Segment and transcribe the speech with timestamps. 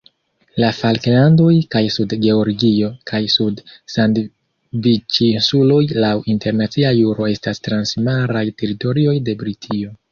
[0.61, 9.95] La Falklandoj kaj Sud-Georgio kaj Sud-Sandviĉinsuloj laŭ internacia juro estas transmaraj teritorioj de Britio.